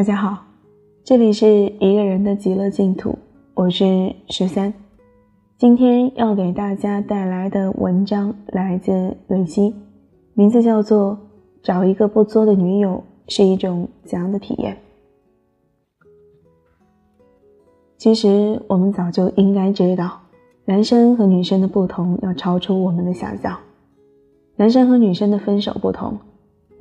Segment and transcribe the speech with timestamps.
[0.00, 0.46] 大家好，
[1.04, 1.46] 这里是
[1.78, 3.18] 一个人的极乐净土，
[3.52, 4.72] 我是十三。
[5.58, 9.74] 今天要给大家带来的文章来自蕊希，
[10.32, 11.12] 名字叫做
[11.62, 14.74] 《找一个不作的女友是一种怎样的体验》。
[17.98, 20.18] 其实我们早就应该知道，
[20.64, 23.54] 男生和女生的不同要超出我们的想象。
[24.56, 26.18] 男生和女生的分手不同。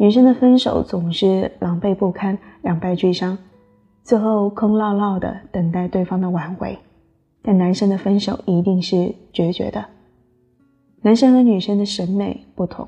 [0.02, 3.38] 女生的分手总是狼狈不堪、两败俱伤，
[4.02, 6.77] 最后空落落的等待对方的挽回；
[7.41, 9.84] 但男生的分手一定是决绝的。
[11.02, 12.88] 男生和女生的审美不同，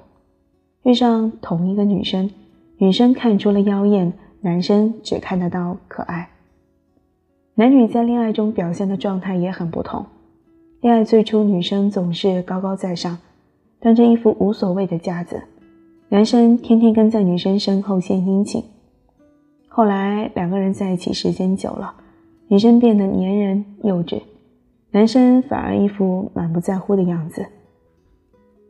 [0.84, 2.32] 遇上同一个女生，
[2.78, 6.30] 女生看出了妖艳，男生只看得到可爱。
[7.56, 10.06] 男女在恋爱中表现的状态也很不同。
[10.80, 13.18] 恋爱最初，女生总是高高在上，
[13.82, 15.42] 端着一副无所谓的架子。
[16.14, 18.62] 男生天天跟在女生身后献殷勤，
[19.70, 21.94] 后来两个人在一起时间久了，
[22.50, 24.22] 女生变得粘人幼稚，
[24.92, 27.46] 男生反而一副满不在乎的样子。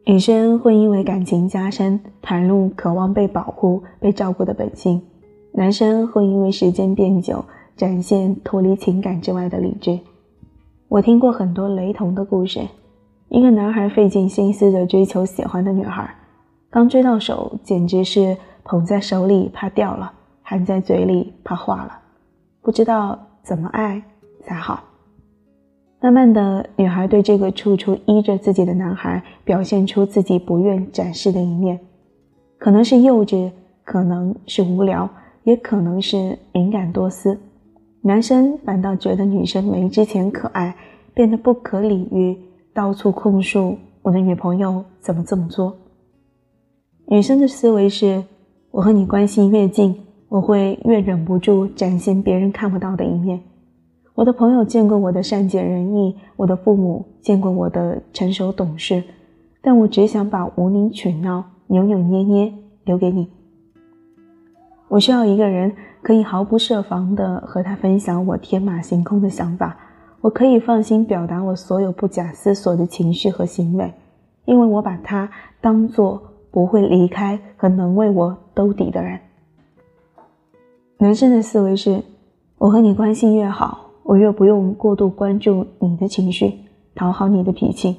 [0.06, 5.02] 女生会因为感情加深，袒露渴望被保护、被照顾的本性；
[5.52, 7.44] 男生会因为时间变久，
[7.76, 9.98] 展现脱离情感之外的理智。
[10.89, 12.61] 我听过很多雷同的故事：
[13.30, 16.08] 一个男孩费尽心思的追求喜欢的女孩。
[16.72, 22.00] 刚追到手，简直是捧在手里怕掉了，含在嘴里怕化了，
[22.61, 24.02] 不知道怎么爱
[24.41, 24.81] 才好。
[25.99, 31.77] 慢慢的，女孩对这个处处依着自己的男孩，表现出自己不愿展示的一面，
[32.58, 33.52] 可能是幼稚，
[33.83, 35.09] 可能是无聊，
[35.44, 37.38] 也可能是敏感多思。
[38.02, 40.73] 男生反倒觉得女生没之前可爱，
[41.14, 42.36] 变得不可理喻，
[42.73, 45.76] 到处控诉我的女朋友怎么这么作。
[47.11, 48.23] 女生的思维是：
[48.72, 49.94] 我和你关系越近，
[50.30, 53.42] 我会越忍不住展现别人看不到的一面。
[54.16, 59.04] 我的朋友见过我的善解人意，我的父母见过我的成熟懂事，
[59.61, 62.54] 但我只想把无理取闹、扭扭捏捏
[62.86, 63.28] 留给你。
[64.88, 69.78] 我需要一个人可以毫不设防地和他分享我天马行空的想法，
[70.22, 73.92] 我可以放心表达我所有不假思索的情绪和行为，
[74.45, 75.30] 因为我把他
[75.60, 76.30] 当做。
[76.52, 79.20] 不会离开和能为我兜底的人。
[80.98, 82.04] 男生的思维是：
[82.58, 86.54] 我和你关系越好，我越不用过度关注你的情绪，
[86.94, 87.95] 讨好你的脾气。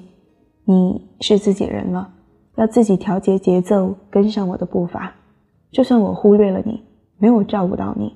[0.65, 2.09] 你是自己人了，
[2.55, 5.13] 要自己调节节奏，跟上我的步伐。
[5.73, 6.85] 就算我忽略了你，
[7.19, 8.15] 没有照顾到你，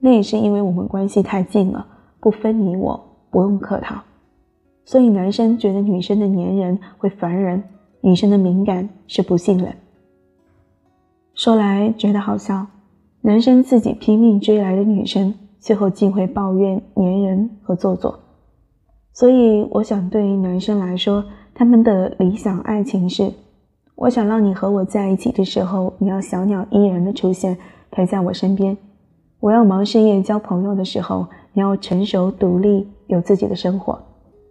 [0.00, 1.86] 那也是因为我们关系太近了，
[2.20, 4.02] 不分你我，不用客套。
[4.84, 7.62] 所以男生觉得女生的粘人会烦人。
[8.06, 9.74] 女生的敏感是不信任。
[11.34, 12.64] 说来觉得好笑，
[13.22, 18.16] 男生自己拼命追来的女生，最后竟会抱怨粘人和做作。
[19.12, 23.32] 所以我想，对于男生来说，他们的理想爱情是：
[23.96, 27.58] 我想让你和我在一起的时候，你要小鸟依人的出现，
[27.90, 28.76] 陪在我身边；
[29.40, 34.00] 我要忙事业交朋友的时候，你要成熟独立，有自己的生活。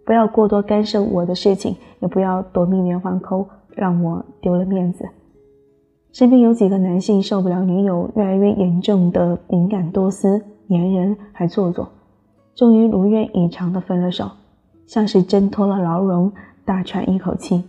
[0.06, 3.44] 不要过多干涉我的事情，也不要夺命连环扣，
[3.74, 5.04] 让我丢了面子。
[6.12, 10.40] 身边有几个男性受不了女友越来越严重的敏感多思、
[10.70, 11.88] 粘人还做作，
[12.54, 14.30] 终于如愿以偿的分了手，
[14.86, 16.32] 像是挣脱了牢笼，
[16.64, 17.64] 大喘一口气，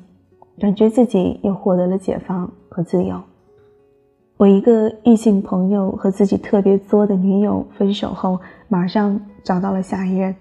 [0.59, 3.19] 感觉自己又获得了解放和自由。
[4.37, 10.35] 我一个异性朋友和自己特别作的女友分手后，马上找到了下一任。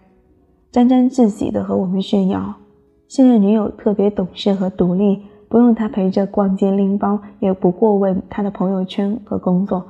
[0.76, 2.54] 沾沾自喜的和我们炫耀，
[3.08, 9.82] 现任女友特别懂事和独立，不用他陪着逛街拎包，也不过问他的朋友圈和工作，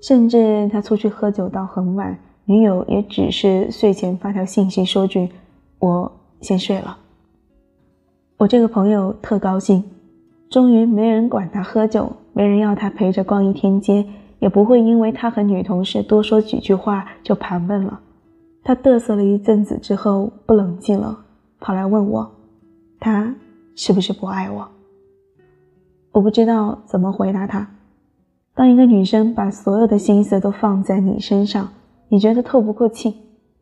[0.00, 5.28] 甚至他出去喝酒到很晚，女友也只是睡前发条信息说句
[5.80, 6.96] “我先睡了”。
[8.38, 9.82] 我这个朋友特高兴，
[10.48, 14.06] 终于没人管他喝酒，没人要他陪着逛一天街，
[14.38, 17.98] 也不会因为他和女同事多说几句话就盘问了。
[18.62, 21.18] 他嘚瑟了一阵子之后不冷静了，
[21.58, 22.30] 跑来问我，
[22.98, 23.34] 他
[23.74, 24.68] 是不是不爱我？
[26.12, 27.68] 我不知道怎么回答他。
[28.54, 31.68] 当一个女生把所有的心思都放在你身上，
[32.08, 33.14] 你觉得透不过气，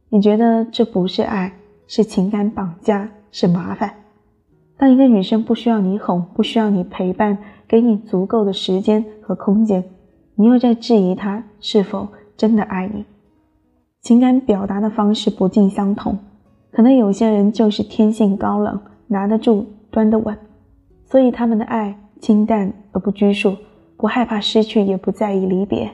[0.08, 1.52] 你觉得这不是爱，
[1.86, 3.94] 是情感绑架，是麻烦。
[4.76, 9.84] 当一个女生不需要你哄，不需要你陪伴，给你足够的时间和空间，
[10.34, 13.04] 你又在质疑她是否真的爱你。
[14.00, 16.18] 情感表达的方式不尽相同，
[16.70, 20.36] 可能有些人就是天性高冷，拿得住，端得稳，
[21.04, 23.56] 所以他们的爱清淡而不拘束，
[23.96, 25.90] 不害怕失去，也不在意离别。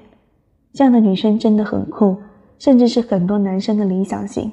[0.73, 2.17] 这样的女生真的很酷，
[2.59, 4.53] 甚至是很多男生的理想型。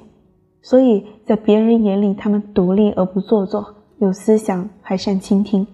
[0.62, 3.66] 所以在别人眼里，她们独立而不做作，
[3.98, 5.66] 有思想还善倾听。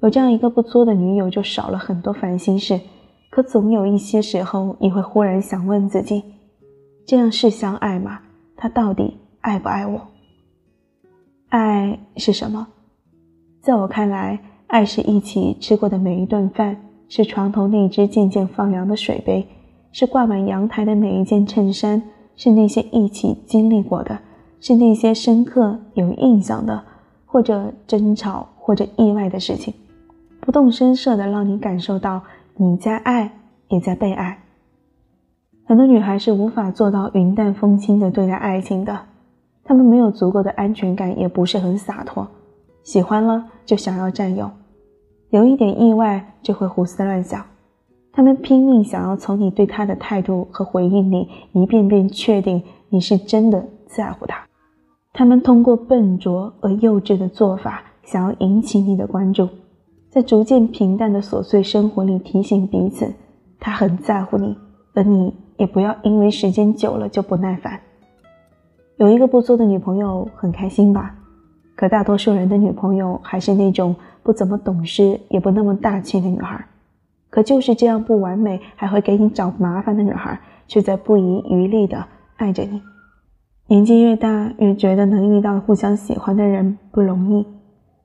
[0.00, 2.78] 有这样一个不作的女友，就少了很多烦心事。
[3.30, 6.22] 可总有一些时候，你会忽然想问自己：
[7.06, 8.20] 这样是相爱吗？
[8.56, 10.00] 他到底爱不爱我？
[11.48, 12.66] 爱是什么？
[13.60, 16.76] 在我看来，爱是一起吃过的每一顿饭，
[17.08, 19.46] 是床头那只渐渐放凉的水杯，
[19.92, 22.02] 是挂满阳台的每一件衬衫，
[22.36, 24.18] 是那些一起经历过的，
[24.60, 26.82] 是那些深刻有印象的，
[27.26, 29.72] 或者争吵，或者意外的事情。
[30.40, 32.22] 不动声色的让你感受到
[32.56, 33.30] 你在爱，
[33.68, 34.43] 也在被爱。
[35.66, 38.98] 很多女孩是无法做到云淡风轻的对待爱情的，
[39.64, 42.28] 她们没有足够的安全感，也不是很洒脱，
[42.82, 44.50] 喜欢了就想要占有，
[45.30, 47.42] 有一点意外就会胡思乱想。
[48.12, 54.46] 她们拼命想要从你对她的态度和回应里一遍遍确定你是真的在乎她。
[55.14, 59.48] 她们通过笨拙而幼稚的做法，想要引起你的关注。
[60.10, 63.12] 在逐渐平淡的琐碎生活里提醒彼此，
[63.58, 64.56] 他很在乎你，
[64.92, 67.80] 而你也不要因为时间久了就不耐烦。
[68.96, 71.14] 有一个不错的女朋友很开心吧？
[71.76, 76.64] 可大多数人的女朋友还是那种不怎么懂事，也不那么大气的女孩。
[77.28, 82.06] 可就是这样不完美，还会给你找麻烦的女孩，却在不遗余力的
[82.36, 82.80] 爱着你。
[83.66, 87.46] 年纪越大，越觉得能遇到互相喜欢的人不容易，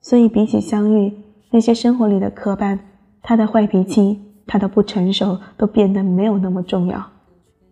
[0.01, 1.13] 所以比起相遇。
[1.51, 2.79] 那些生活里的磕绊，
[3.21, 7.05] 他的坏脾气，他的不成熟，都变得没有那么重要。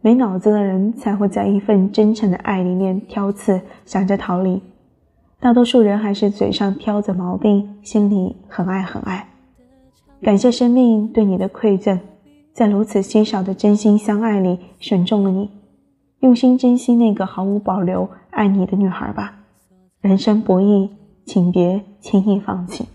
[0.01, 4.61] 没脑子的人才会在一份真诚的爱里面挑刺，想着逃离。
[5.39, 9.27] 大多数人还是嘴上挑着毛病，心里很爱很爱。
[10.21, 11.99] 感谢生命对你的馈赠，
[12.53, 15.49] 在如此稀少的真心相爱里选中了你，
[16.21, 19.35] 用心珍惜那个毫无保留爱你的女孩吧。
[20.01, 20.89] 人生不易，
[21.25, 22.85] 请别轻易放弃。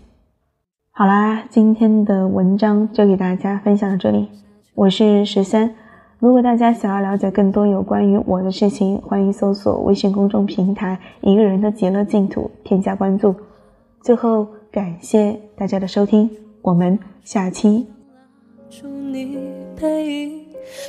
[0.91, 4.27] 好啦，今天的文章就给大家分享到这里。
[4.75, 5.75] 我是十三，
[6.23, 13.35] 如果大家想要了解更多有关于我的事情，欢迎搜索微信公众平台“一个人的极乐净土”，添加关注。
[13.99, 16.29] 最后，感谢大家的收听，
[16.61, 17.85] 我们下期。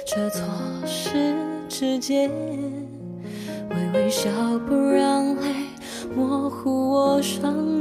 [0.06, 0.46] 却错
[0.86, 1.34] 失
[1.68, 2.30] 指尖，
[3.70, 4.30] 微微笑
[4.68, 5.50] 不让泪
[6.14, 7.73] 模糊我双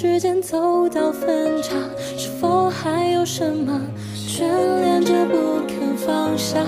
[0.00, 1.74] 之间走到分岔，
[2.16, 3.80] 是否还有什么
[4.14, 4.42] 眷
[4.80, 6.64] 恋着不肯放下？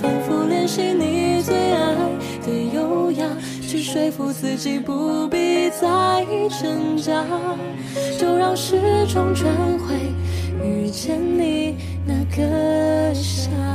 [0.00, 1.94] 反复练习你最爱
[2.42, 3.26] 的优雅，
[3.60, 6.24] 去说服自己不必再
[6.58, 7.22] 挣扎，
[8.18, 8.80] 就让时
[9.12, 9.94] 钟转回
[10.64, 13.69] 遇见你那个夏。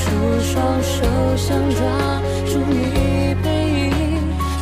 [0.00, 0.06] 出
[0.40, 0.96] 双手
[1.36, 1.78] 想抓
[2.46, 3.46] 住你背
[3.78, 3.90] 影，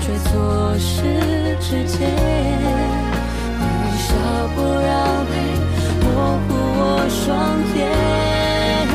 [0.00, 0.30] 却错
[0.78, 0.95] 失
[1.61, 1.97] 指尖。
[3.61, 3.62] 微
[3.99, 4.09] 笑
[4.54, 4.90] 不让
[5.30, 5.33] 泪
[6.02, 6.07] 模
[6.45, 6.49] 糊
[6.80, 7.18] 我双
[7.76, 7.80] 眼。
[8.90, 8.95] 我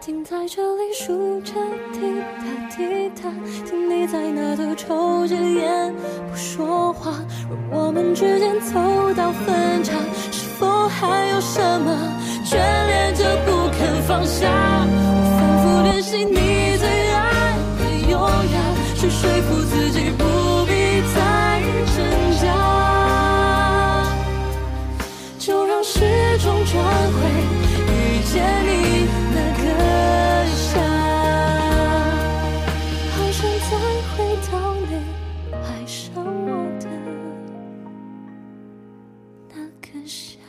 [0.00, 1.52] 停在这里数着
[1.92, 1.96] 滴
[2.38, 2.42] 答
[2.76, 2.78] 滴
[3.20, 3.22] 答，
[3.66, 5.94] 听你在那头抽着烟
[6.30, 7.12] 不说话。
[7.48, 8.74] 若我们之间走
[9.14, 9.92] 到分岔，
[10.30, 11.96] 是否还有什么
[12.44, 13.59] 眷恋着不
[14.10, 14.50] 放下？
[14.50, 16.34] 我反复练习你
[16.78, 18.58] 最爱的优雅，
[18.96, 20.24] 去说服自己不
[20.66, 20.72] 必
[21.14, 21.16] 再
[21.94, 21.96] 挣
[22.42, 22.44] 扎，
[25.38, 26.00] 就让时
[26.38, 26.74] 钟转
[27.14, 27.18] 回
[27.86, 28.34] 遇见
[28.66, 29.64] 你那个
[30.58, 30.82] 夏，
[33.14, 33.38] 好想
[33.70, 33.72] 再
[34.10, 34.18] 回
[34.50, 34.52] 到
[34.90, 34.92] 你
[35.54, 36.50] 爱上我
[36.80, 36.84] 的
[39.54, 40.39] 那个夏。